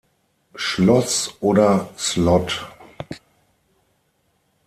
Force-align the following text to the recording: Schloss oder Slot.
Schloss 0.55 1.35
oder 1.41 1.87
Slot. 1.95 2.67